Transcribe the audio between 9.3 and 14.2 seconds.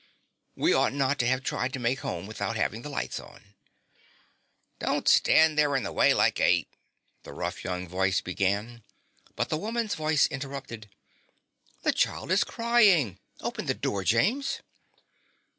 but the woman's voice interrupted: "The child is crying! Open the door,